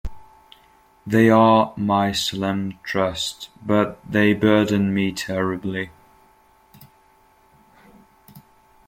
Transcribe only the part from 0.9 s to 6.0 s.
They are my solemn trust, but they burden me terribly.